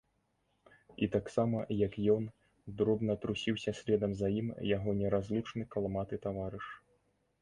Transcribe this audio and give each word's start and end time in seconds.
І 1.07 1.09
таксама, 1.15 1.59
як 1.87 1.97
ён, 2.13 2.23
дробна 2.79 3.17
трусіўся 3.25 3.75
следам 3.83 4.11
за 4.23 4.27
ім 4.41 4.47
яго 4.75 4.97
неразлучны 5.03 5.63
калматы 5.77 6.15
таварыш. 6.29 6.65